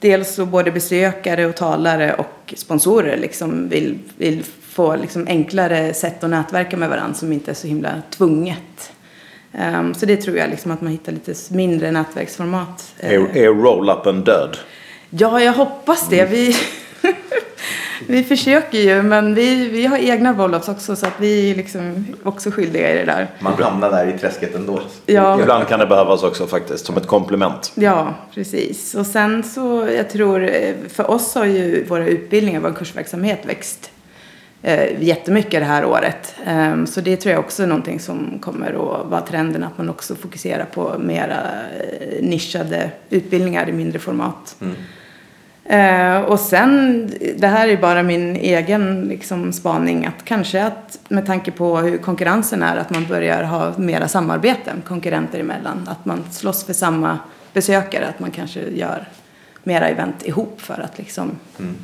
[0.00, 6.24] dels så både besökare och talare och sponsorer liksom vill, vill få liksom enklare sätt
[6.24, 8.92] att nätverka med varandra som inte är så himla tvunget.
[9.78, 12.94] Um, så det tror jag liksom att man hittar lite mindre nätverksformat.
[12.98, 13.12] Eh.
[13.12, 14.56] Är, är roll-upen död?
[15.10, 16.24] Ja, jag hoppas det.
[16.24, 16.56] Vi,
[18.06, 22.06] Vi försöker ju, men vi, vi har egna roll-ups också så att vi är liksom
[22.24, 23.26] också skyldiga i det där.
[23.40, 24.80] Man hamnar där i träsket ändå.
[25.06, 27.72] Ja, Ibland kan det behövas också faktiskt, som ett komplement.
[27.74, 28.94] ja, precis.
[28.94, 30.50] Och sen så, jag tror,
[30.88, 33.90] för oss har ju våra utbildningar, vår kursverksamhet växt
[34.62, 36.34] eh, jättemycket det här året.
[36.46, 39.90] Ehm, så det tror jag också är någonting som kommer att vara trenden, att man
[39.90, 41.36] också fokuserar på mera
[42.00, 44.56] eh, nischade utbildningar i mindre format.
[45.68, 51.26] Eh, och sen, det här är bara min egen liksom, spaning, att kanske att med
[51.26, 55.88] tanke på hur konkurrensen är, att man börjar ha mera samarbeten konkurrenter emellan.
[55.88, 57.18] Att man slåss för samma
[57.52, 59.08] besökare, att man kanske gör
[59.64, 61.30] mera event ihop för att liksom...
[61.58, 61.76] Mm.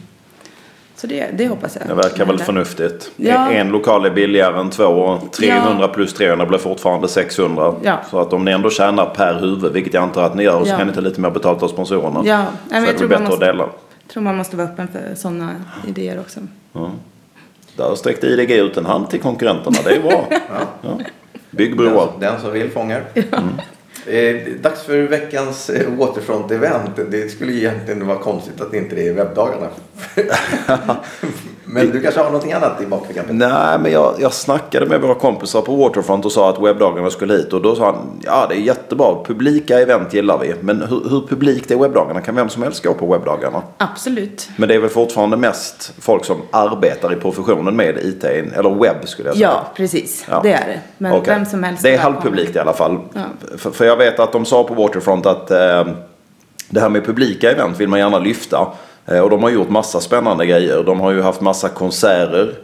[0.96, 1.88] Så det, det hoppas jag.
[1.88, 3.11] Det verkar väl förnuftigt.
[3.16, 3.50] Ja.
[3.50, 5.88] En lokal är billigare än två och 300 Ja.
[5.88, 7.74] plus 300 blir fortfarande 600.
[7.83, 7.98] Ja.
[8.11, 10.70] Så att om ni ändå tjänar per huvud, vilket jag antar att ni gör, så
[10.70, 10.76] Ja.
[10.76, 12.22] kan ni ta lite mer betalt av sponsorerna.
[12.24, 13.68] Ja, nej, så men är jag det bättre måste- att dela.
[14.12, 15.50] tror man måste vara öppen för sådana
[15.88, 16.40] idéer också.
[17.76, 19.76] Där sträckte IDG ut en hand till konkurrenterna.
[19.85, 20.28] Det är bra.
[20.83, 20.98] ja.
[21.50, 22.09] Bygg Den, broar.
[22.20, 23.02] den som vill fångar.
[24.07, 27.11] Eh, dags för veckans eh, Waterfront-event.
[27.11, 29.66] Det skulle egentligen vara konstigt att inte det är webbdagarna.
[31.64, 33.24] Men du kanske har någonting annat i bakfickan?
[33.29, 37.35] Nej, men jag, jag snackade med våra kompisar på Waterfront och sa att webbdagarna skulle
[37.35, 37.53] hit.
[37.53, 39.24] Och då sa han, ja det är jättebra.
[39.24, 40.55] Publika event gillar vi.
[40.61, 42.20] Men hur, hur publikt är webbdagarna?
[42.20, 43.62] Kan vem som helst gå på webbdagarna?
[43.79, 44.48] Absolut.
[44.57, 49.09] Men det är väl fortfarande mest folk som arbetar i professionen med IT, eller webb
[49.09, 49.48] skulle jag säga.
[49.48, 50.27] Ja, precis.
[50.31, 50.40] Ja.
[50.42, 50.81] Det är det.
[50.98, 51.35] Men Okej.
[51.35, 51.83] vem som helst.
[51.83, 52.98] Det är halvpublikt i alla fall.
[53.12, 53.20] Ja.
[53.59, 55.85] För, för jag vet att de sa på Waterfront att eh,
[56.68, 58.66] det här med publika event vill man gärna lyfta.
[59.06, 60.82] Eh, och de har gjort massa spännande grejer.
[60.82, 62.54] De har ju haft massa konserter.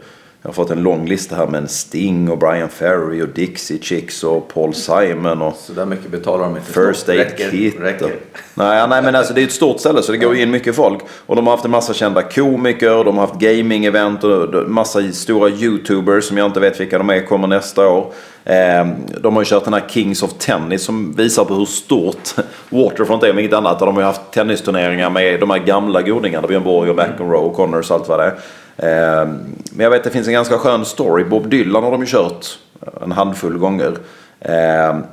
[0.43, 4.23] Jag har fått en lång lista här med Sting och Brian Ferry och Dixie Chicks
[4.23, 6.71] och Paul Simon och Så där mycket betalar de inte.
[6.73, 7.75] First Aid räcker, Kit.
[7.79, 8.15] Räcker.
[8.53, 10.99] Nej, nej, men alltså det är ett stort ställe så det går in mycket folk.
[11.25, 15.11] Och de har haft en massa kända komiker, de har haft gaming-event och och massa
[15.11, 18.13] stora YouTubers som jag inte vet vilka de är kommer nästa år.
[18.45, 18.87] Eh,
[19.21, 22.35] De har ju kört den här Kings of Tennis som visar på hur stort
[22.69, 23.81] Waterfront är om inget annat.
[23.81, 27.37] Och de har ju haft tennisturneringar med de här gamla godingarna, Björn Borg och McEnroe
[27.37, 28.33] och Connors och allt vad det är.
[28.81, 29.39] Ehm,
[29.71, 31.23] men jag vet att det finns en ganska skön story.
[31.23, 33.97] Bob Dylan har de ju kört eh, en handfull gånger.
[34.39, 35.03] Ehm,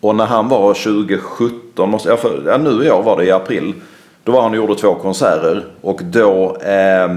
[0.00, 3.30] och när han var 2017, måste, ja, för, ja, nu i år var det i
[3.30, 3.74] april.
[4.24, 5.64] Då var han och gjorde två konserter.
[5.80, 7.08] Och då, eh,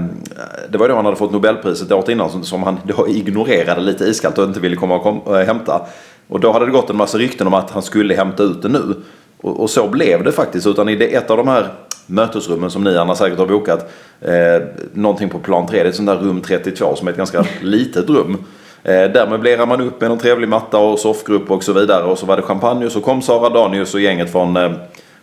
[0.68, 4.04] det var då han hade fått Nobelpriset året innan som, som han då ignorerade lite
[4.04, 5.80] iskallt och inte ville komma och kom, äh, hämta.
[6.28, 8.68] Och då hade det gått en massa rykten om att han skulle hämta ut det
[8.68, 8.94] nu.
[9.40, 10.66] Och, och så blev det faktiskt.
[10.66, 11.68] Utan i det, ett av de här
[12.08, 13.90] mötesrummen som ni Anna säkert har bokat.
[14.20, 17.16] Eh, någonting på plan 3, det är ett sånt där rum 32 som är ett
[17.16, 18.36] ganska litet rum.
[18.82, 22.04] Eh, där möblerar man upp med en trevlig matta och soffgrupp och så vidare.
[22.04, 24.72] Och så var det champagne och så kom Sara Danius och gänget från, eh,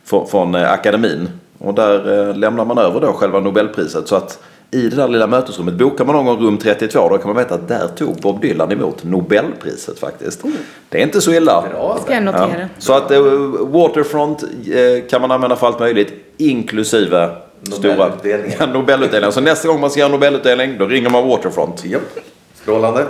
[0.06, 1.30] från, från eh, akademin.
[1.58, 4.08] Och där eh, lämnar man över då själva Nobelpriset.
[4.08, 4.40] Så att
[4.72, 7.56] i det där lilla mötesrummet, bokar man någon gång rum 32 då kan man veta
[7.56, 10.44] att där tog Bob Dylan emot Nobelpriset faktiskt.
[10.90, 11.64] Det är inte så illa.
[11.72, 12.00] Bra.
[12.04, 12.70] Ska jag notera.
[12.78, 13.22] Så att eh,
[13.60, 17.30] Waterfront eh, kan man använda för allt möjligt, inklusive
[17.72, 18.58] stora Nobelutdelningen.
[18.60, 19.32] Ja, Nobelutdelningen.
[19.32, 21.86] Så nästa gång man ska göra Nobelutdelning, då ringer man Waterfront.
[21.86, 22.20] Japp.
[22.62, 23.06] Strålande.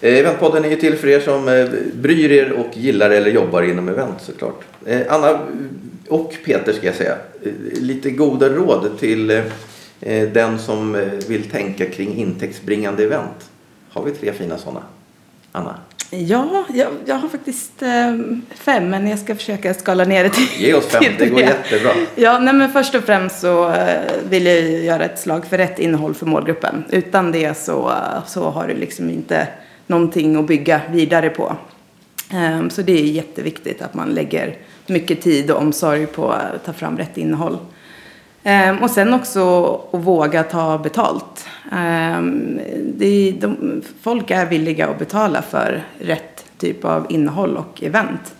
[0.00, 3.62] Eh, Eventpodden är ju till för er som eh, bryr er och gillar eller jobbar
[3.62, 4.60] inom event såklart.
[4.86, 5.38] Eh, Anna
[6.08, 7.14] och Peter ska jag säga.
[7.72, 9.42] Lite goda råd till
[10.32, 13.50] den som eh, vill tänka kring intäktsbringande event.
[13.90, 14.82] Har vi tre fina sådana?
[15.52, 15.74] Anna?
[16.10, 18.16] Ja, jag, jag har faktiskt eh,
[18.50, 21.90] fem, men jag ska försöka skala ner det till Ge oss fem, det går jättebra.
[22.14, 25.78] Ja, nej, men först och främst så eh, vill jag göra ett slag för rätt
[25.78, 26.84] innehåll för målgruppen.
[26.90, 29.48] Utan det så, eh, så har du liksom inte
[29.86, 31.56] någonting att bygga vidare på.
[32.30, 36.72] Ehm, Så det är jätteviktigt att man lägger mycket tid och omsorg på att ta
[36.72, 37.58] fram rätt innehåll.
[38.44, 41.46] Ehm, Och sen också att våga ta betalt.
[41.72, 42.60] Ehm,
[43.00, 48.34] är, de, folk är villiga att betala för rätt typ av innehåll och event.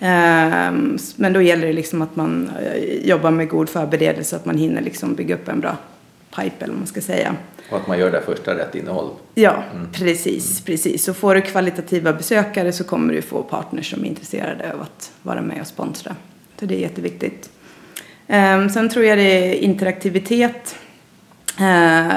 [0.00, 4.58] Ehm, Men då gäller det liksom att man eh, jobbar med god förberedelse att man
[4.58, 5.76] hinner liksom bygga upp en bra
[6.36, 7.36] pipe eller vad man ska säga.
[7.70, 9.10] Och att man gör det första rätt innehåll.
[9.34, 11.04] Ja, precis, precis.
[11.04, 15.12] Så får du kvalitativa besökare så kommer du få partners som är intresserade av att
[15.22, 16.16] vara med och sponsra.
[16.60, 17.50] Så det är jätteviktigt.
[18.32, 20.76] Ehm, sen tror jag det är interaktivitet
[21.58, 22.10] eh,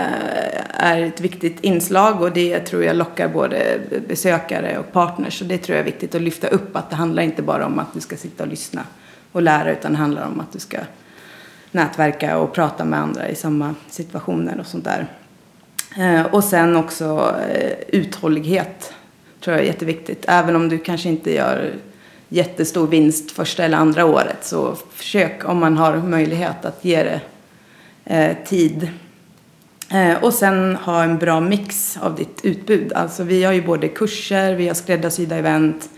[0.69, 5.41] är ett viktigt inslag och det tror jag lockar både besökare och partners.
[5.41, 7.79] Och det tror jag är viktigt att lyfta upp att det handlar inte bara om
[7.79, 8.81] att du ska sitta och lyssna
[9.31, 10.77] och lära utan det handlar om att du ska
[11.71, 15.07] nätverka och prata med andra i samma situationer och sånt där.
[15.97, 18.93] Eh, och sen också eh, uthållighet
[19.39, 20.25] tror jag är jätteviktigt.
[20.27, 21.73] Även om du kanske inte gör
[22.33, 27.21] jättestor vinst första eller andra året så försök om man har möjlighet att ge det
[28.05, 28.91] eh, tid
[29.93, 32.93] Eh, och sen ha en bra mix av ditt utbud.
[32.93, 35.89] Alltså vi har ju både kurser, vi har skräddarsydda event,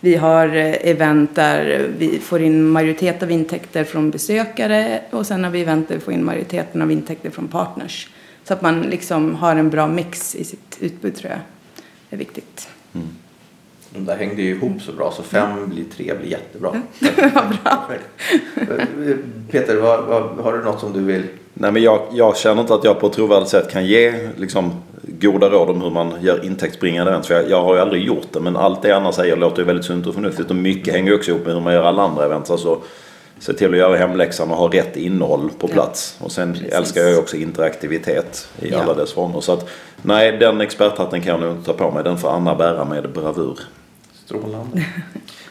[0.00, 5.44] vi har eh, event där vi får in majoritet av intäkter från besökare och sen
[5.44, 8.08] har vi event där vi får in majoriteten av intäkter från partners.
[8.44, 11.40] Så att man liksom har en bra mix i sitt utbud tror jag
[12.10, 12.68] är viktigt.
[12.94, 13.08] Mm.
[13.90, 16.70] De där hängde ju ihop så bra så fem blir tre blir jättebra.
[17.34, 17.88] Vad bra.
[19.50, 21.22] Peter, vad, vad, har du något som du vill?
[21.54, 24.72] Nej, men jag, jag känner inte att jag på ett trovärdigt sätt kan ge liksom,
[25.02, 27.26] goda råd om hur man gör intäktsbringande event.
[27.26, 28.40] För jag, jag har ju aldrig gjort det.
[28.40, 30.50] Men allt det Anna säger låter ju väldigt sunt och förnuftigt.
[30.50, 32.50] Och mycket hänger också ihop med hur man gör alla andra event.
[32.50, 32.78] Alltså,
[33.38, 36.16] se till att göra hemläxan och ha rätt innehåll på Ja, plats.
[36.20, 36.72] Och sen precis.
[36.72, 38.82] älskar jag ju också interaktivitet i Ja.
[38.82, 39.40] alla dess former.
[39.40, 39.68] Så att
[40.02, 42.04] nej, den experthatten kan jag nog inte ta på mig.
[42.04, 43.58] Den får Anna bära med bravur.
[44.24, 44.86] Strålande.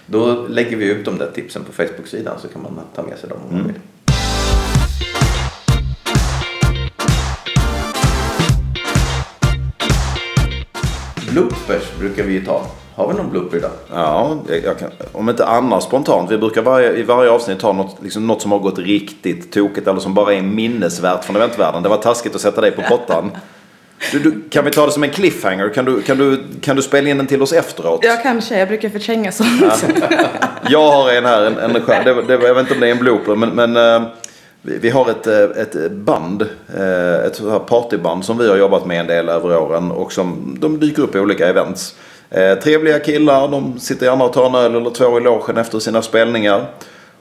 [0.05, 3.29] Då lägger vi ut de där tipsen på Facebook-sidan så kan man ta med sig
[3.29, 3.75] dem om man vill.
[11.35, 12.61] Bloopers brukar vi ju ta.
[12.95, 13.71] Har vi någon blooper idag?
[13.93, 16.31] Ja, jag kan, om inte annars spontant.
[16.31, 19.87] Vi brukar varje, i varje avsnitt ta något, liksom något som har gått riktigt tokigt
[19.87, 21.83] eller som bara är minnesvärt från eventvärlden.
[21.83, 23.31] Det var taskigt att sätta dig på pottan.
[24.11, 25.69] Du, du, kan vi ta det som en cliffhanger?
[25.69, 27.99] Kan du, kan, du, kan du spela in den till oss efteråt?
[28.03, 28.59] Ja, kanske.
[28.59, 29.85] Jag brukar förtränga sånt.
[30.69, 32.91] Jag har en här, en, en det, var- det, jag vet inte om det är
[32.91, 34.07] en blooper, men, men eh,
[34.65, 36.41] vi, har ett, eh, ett band,
[36.77, 40.79] eh, ett partyband som vi har jobbat med en del över åren och som de
[40.79, 41.95] dyker upp i olika events.
[42.29, 45.79] Eh, trevliga killar, de sitter gärna och tar en öl eller två i logen efter
[45.79, 46.65] sina spelningar.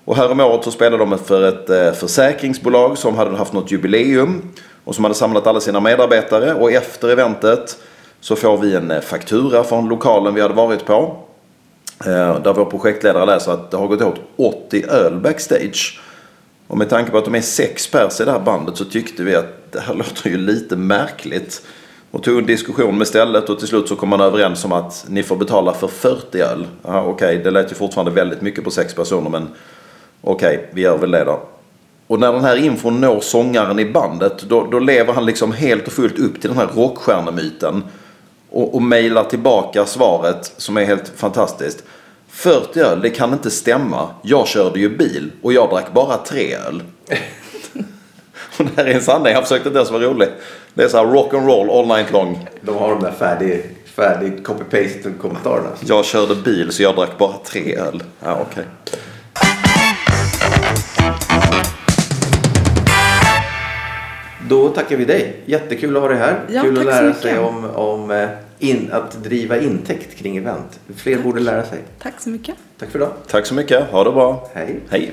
[0.04, 4.42] Och året så spelade de för ett försäkringsbolag som hade haft något jubileum
[4.84, 7.76] och som hade samlat alla sina medarbetare och efter eventet
[8.20, 11.16] så får vi en faktura från lokalen vi hade varit på.
[12.04, 16.00] Där vår projektledare läser att det har gått åt 80 öl backstage.
[16.66, 19.22] Och med tanke på att de är sex pers i det här bandet så tyckte
[19.22, 21.62] vi att det här låter ju lite märkligt.
[22.10, 25.04] Och tog en diskussion med stället och till slut så kom man överens om att
[25.08, 26.66] ni får betala för 40 öl.
[26.82, 29.48] Okej, Okej, det lät ju fortfarande väldigt mycket på sex personer men
[30.20, 31.40] okej, vi gör väl det då.
[32.06, 35.86] Och när den här infon når sångaren i bandet då, då lever han liksom helt
[35.86, 37.84] och fullt upp till den här rockstjärnemyten.
[38.50, 41.84] Och, och mejlar tillbaka svaret som är helt fantastiskt.
[42.34, 44.08] 40 öl, det kan inte stämma.
[44.22, 46.82] Jag körde ju bil och jag drack bara tre öl.
[48.58, 50.28] och det här är en sanning, jag försökte inte ens vara rolig.
[50.74, 52.48] Det är så här rock and roll all night long.
[52.60, 55.68] De har de där färdig, färdig copy-paste kommentarerna.
[55.86, 58.02] Jag körde bil så jag drack bara tre öl.
[58.24, 58.64] Ja, okej.
[64.48, 65.36] Då tackar vi dig.
[65.44, 66.40] Jättekul att ha dig här.
[66.48, 70.80] Ja, Kul att lära sig om, om eh, in, att driva intäkt kring event.
[70.96, 71.78] Fler borde lära sig.
[71.98, 72.54] Tack så mycket.
[72.78, 73.12] Tack för idag.
[73.26, 74.50] Tack så mycket, ha det bra.
[74.54, 74.80] Hej.
[74.90, 75.12] Hej.